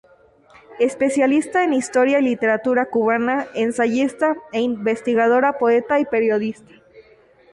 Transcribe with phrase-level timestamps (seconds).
[0.79, 6.73] Especialista en historia y literatura cubana, ensayista e investigadora, poeta y periodista.